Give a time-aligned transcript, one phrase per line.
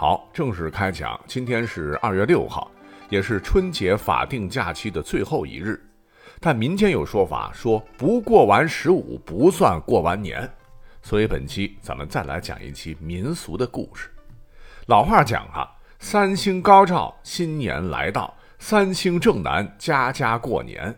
[0.00, 1.20] 好，正式开讲。
[1.26, 2.70] 今天是二月六号，
[3.08, 5.84] 也是春节法定假期的最后一日。
[6.38, 10.48] 但民间有说法，说不过完十五不算过完年。
[11.02, 14.08] 所以本期咱们再来讲一期民俗的故事。
[14.86, 15.68] 老话讲哈，
[15.98, 20.96] 三星高照，新年来到；三星正南，家家过年。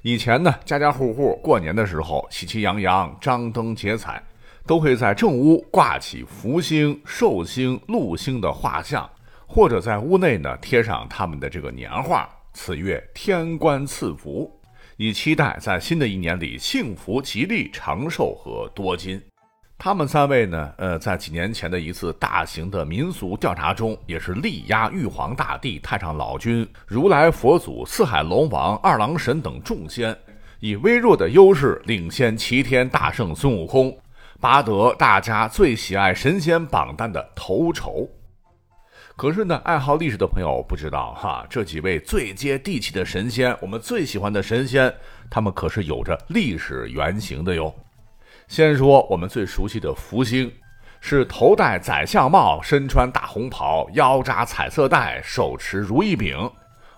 [0.00, 4.22] 以前呢，家家户户过年的时候，喜气洋洋，张灯结彩。
[4.70, 9.10] 都会在正屋挂起福星、寿星、禄星的画像，
[9.44, 14.48] 或者在屋内呢贴上他们的这个年画，此月天官赐福，
[14.96, 19.20] 以期待在新的一年里幸福、吉利、长寿和多金。
[19.76, 30.16] 他们三位呢，呃，在几年前的一次大型的民俗调查中，也是力压玉皇大帝、太上老君、如来佛祖、四海龙王、二郎神等众仙，
[30.60, 33.92] 以微弱的优势领先齐天大圣孙悟空。
[34.40, 38.08] 拔得大家最喜爱神仙榜单的头筹，
[39.14, 44.92] 可是呢，爱好历史的朋友不知道哈，这几位最接地气的神仙，我们最喜欢的神仙，
[45.30, 47.74] 他们可是有着历史原型的哟。
[48.48, 50.50] 先说我们最熟悉的福星，
[51.02, 56.50] 是头戴宰相帽，身穿大红袍，腰扎彩色带，手持如意饼。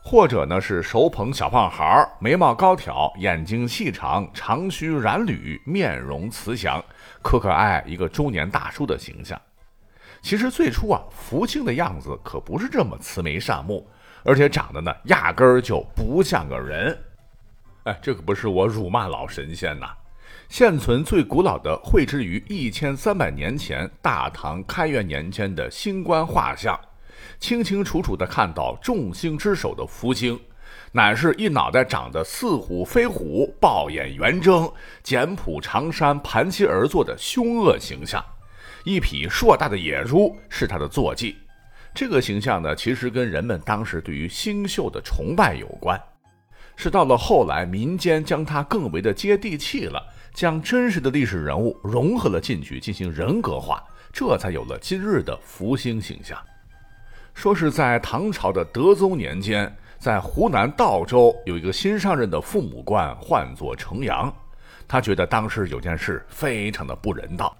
[0.04, 6.84] 或者呢是手捧小胖孩儿眉毛高挑，眼睛细长，长须染缕，面容慈祥，
[7.22, 9.40] 可可爱爱一个中年大叔的形象。
[10.20, 13.88] 其实最初啊，福清的样子可不是这么慈眉善目，
[14.24, 16.98] 而且长得呢压根儿就不像个人。
[17.84, 19.86] 哎，这可不是我辱骂老神仙呐。
[20.48, 26.78] 现存最古老的绘制于一千三百年前大唐开元年间的星官画像。
[27.40, 30.38] 清清楚楚地看到众星之首的福星，
[30.92, 34.70] 乃是一脑袋长得似虎非虎、暴眼圆睁、
[35.02, 38.24] 简朴长衫盘膝而坐的凶恶形象，
[38.84, 41.36] 一匹硕大的野猪是他的坐骑。
[41.94, 46.00] 这个形象呢，其实跟人们当时对于星宿的崇拜有关，
[46.74, 50.02] 是到了后来民间将它更为的接地气了，
[50.32, 56.38] 将真实的历史人物融合了进去进行人格化，这才有了今日的福星形象。
[57.34, 64.32] 说是在唐朝的德宗年间，在湖南道州有一个新上任的父母官，唤作程阳。
[64.86, 67.56] 他觉得当时有件事非常的不人道，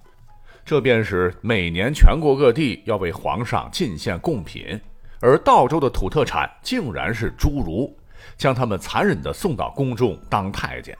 [0.65, 4.79] 这便是每年全国各地要为皇上进献贡品，
[5.21, 7.97] 而道州的土特产竟然是侏儒，
[8.37, 10.97] 将他们残忍的送到宫中当太监。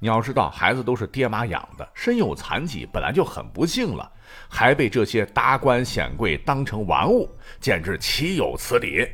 [0.00, 4.08] 你要知道，孩子都是爹妈养的，身有残疾本来就很不幸了，
[4.48, 7.28] 还被这些达官显贵当成玩物，
[7.60, 9.08] 简直岂有此理！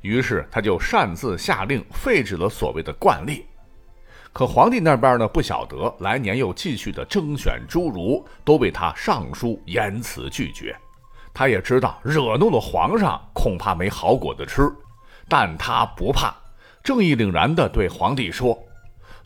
[0.00, 3.44] 于是他就擅自下令废止了所谓的惯例。
[4.32, 10.74] 可皇帝那边呢，不晓得来年又继续的征选侏儒，都被他上书严辞拒绝。
[11.34, 14.72] 他也知道惹怒了皇上，恐怕没好果子吃，
[15.28, 16.34] 但他不怕，
[16.82, 18.58] 正义凛然地对皇帝说。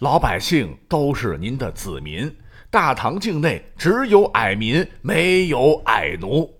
[0.00, 2.34] 老百姓都是您的子民，
[2.68, 6.52] 大唐境内只有矮民，没有矮奴。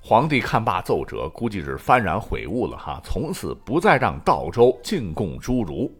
[0.00, 5.92] 皇帝看罢奏折，估计是幡然悔悟了哈，从此不再让道州进贡侏儒。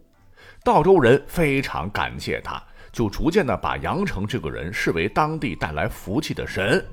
[0.63, 2.61] 道州人非常感谢他，
[2.93, 6.83] 就逐渐的把杨成这个人视为当地带来福气的神。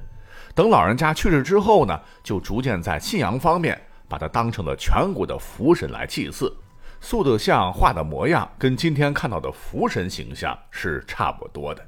[0.56, 6.53] 等老人家去世之后呢，就逐渐在信仰方面把他当成了全国的福神来祭祀。
[7.00, 11.86] 塑的像、画的模样，跟今天看到的福神形象是差不多的。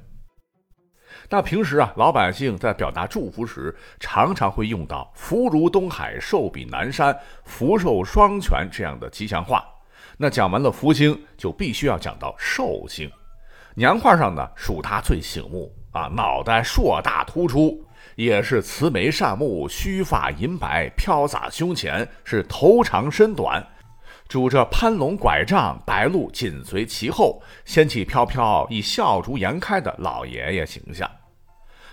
[1.29, 9.65] 那平时啊，老百姓在表达祝福时，常常会用到“福如东海，寿比南山，福寿双全”这样的吉祥话。
[10.17, 13.09] 那讲完了福星，就必须要讲到寿星。
[13.75, 17.83] 年画上呢，属他最醒目啊，脑袋硕大突出，
[18.15, 23.65] 也是慈眉善目，须发银白飘洒胸前，是头长身短。
[24.31, 31.11] 拄着攀龙拐杖，白鹿紧随其后，仙气飘飘，以笑逐颜开的老爷爷形象。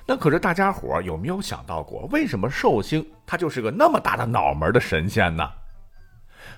[0.06, 5.50] 那可是大家伙有没有想到过，为什么寿星他就是个那么大的脑门的神仙呢？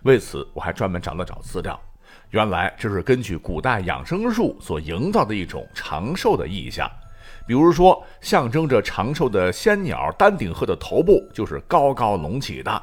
[0.03, 1.81] 为此，我还专门找了找资料，
[2.29, 6.87] 原来这是根据古代养生术所营造的一种长寿的意象。
[7.47, 12.83] 比如说，象征着长寿的仙鸟丹顶鹤的头部就是高高隆起的。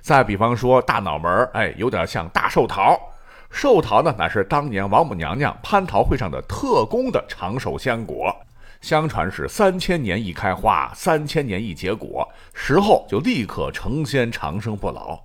[0.00, 2.98] 再比方说，大脑门哎，有点像大寿桃。
[3.50, 8.34] 寿桃呢，乃是当年王母娘娘蟠桃会上的特供的长寿仙果，
[8.80, 15.18] 相传是三千年一开花，三千年一结果，食后就立刻成仙，长生不老。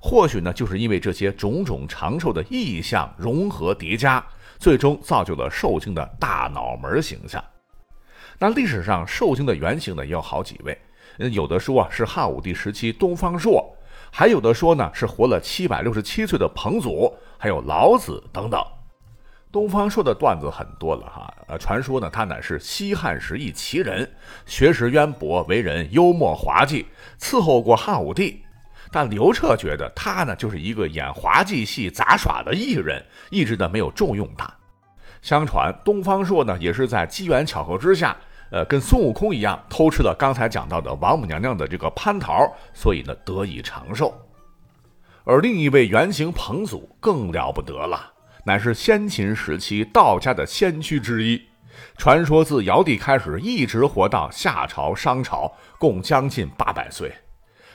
[0.00, 4.24] 或许呢，就是因为这些种种长寿的意象融合叠加，
[4.58, 7.42] 最终造就了寿星的大脑门形象。
[8.38, 10.78] 那历史上寿星的原型呢也有好几位，
[11.32, 13.68] 有的说啊是汉武帝时期东方朔，
[14.10, 18.62] 还有的说呢是活了七百六十七岁的彭祖，还有老子等等。
[19.50, 24.10] 东方朔的段子很多了哈，呃，传说呢他乃是西汉时一奇人，
[24.44, 26.86] 学识渊博，为人幽默滑稽，
[27.18, 28.42] 伺候过汉武帝。
[28.90, 34.52] 但刘彻觉得他呢就是一个演滑稽戏杂耍的艺人，一直呢没有重用他。
[35.22, 38.16] 相传东方朔呢也是在机缘巧合之下，
[38.50, 44.14] 呃，跟孙悟空一样偷吃了刚才讲到的王母娘娘的这个蟠桃，所以呢得以长寿。
[45.24, 48.12] 而另一位原型彭祖更了不得了，
[48.44, 51.42] 乃是先秦时期道家的先驱之一，
[51.98, 57.12] 传说自尧帝开始一直活到夏朝、商朝，共将近八百岁。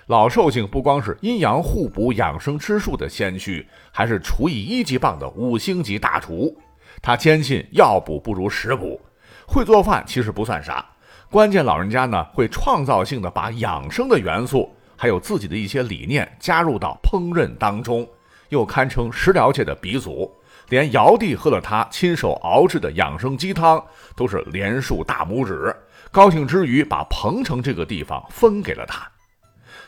[0.07, 6.57] 老寿星不光是阴阳互补养生之术的先驱，还是厨艺一级棒的五星级大厨。
[7.01, 8.99] 他坚信药补不如食补，
[9.47, 10.85] 会做饭其实不算啥，
[11.29, 18.07] 关键老人家呢会创造性的把养生的元素，还有自己的一些理念加入到烹饪当中，
[18.49, 20.31] 又堪称食疗界的鼻祖。
[20.69, 23.83] 连尧帝喝了他亲手熬制的养生鸡汤，
[24.15, 25.75] 都是连竖大拇指，
[26.09, 29.05] 高兴之余把彭城这个地方分给了他。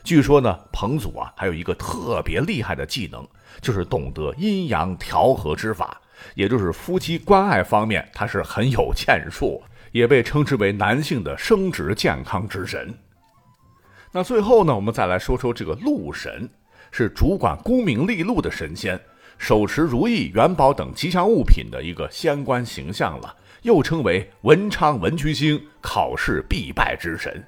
[0.04, 3.26] 据说呢，彭祖啊还有一个特别厉害的技能，
[3.62, 6.00] 就是懂得阴阳调和之法，
[6.34, 9.62] 也就是夫妻关爱方面，他是很有建树，
[9.92, 12.94] 也被称之为男性的生殖健康之神。
[14.12, 16.50] 那最后呢，我们再来说说这个禄神，
[16.92, 19.00] 是主管功名利禄的神仙，
[19.38, 27.44] 手持如意、元宝等吉祥物品的一个仙官形象了，又称为文昌文曲星，考试必败之神。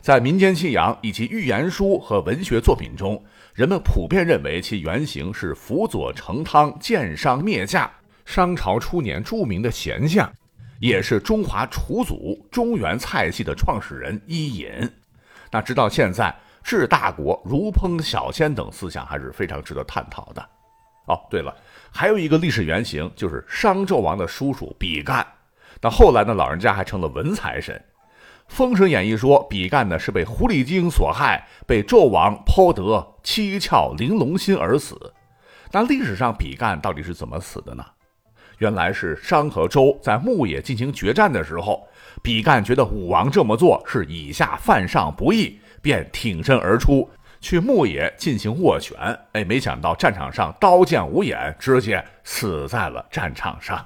[0.00, 3.22] 在民间信仰以及寓言书和文学作品中，
[3.54, 7.90] 人们普遍认为其原型是辅佐成汤建商灭驾，
[8.24, 10.30] 商朝初年著名的贤相，
[10.78, 14.68] 也是中华楚祖中原菜系的创始人伊尹。
[15.50, 20.48] 那直到现在，治大国如烹小鲜等思想还是非常值得探讨的。
[21.06, 21.54] 哦，对了，
[21.90, 25.26] 还有一个历史原型就是商纣王的叔叔比干，
[25.80, 27.76] 那后来呢，老人家还成了文财神。
[28.48, 35.12] 《封神演义》说，比干呢是被狐狸精所害，被纣王剖得七窍玲珑心而死。
[35.72, 37.84] 那历史上比干到底是怎么死的呢？
[38.58, 41.86] 原来是商和周在牧野进行决战的时候，
[42.22, 47.10] 比干觉得武王这么做是以下犯上不义，便挺身而出
[47.40, 48.96] 去牧野进行斡旋。
[49.32, 53.84] 哎，没想到战场上刀剑无眼，直接死在了战场上。